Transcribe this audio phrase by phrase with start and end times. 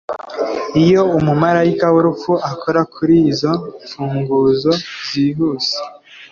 [0.83, 3.51] iyo umumarayika wurupfu akora kuri izo
[3.83, 4.71] mfunguzo
[5.09, 5.75] zihuse